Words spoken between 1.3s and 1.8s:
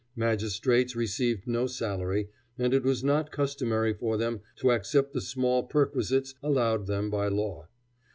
no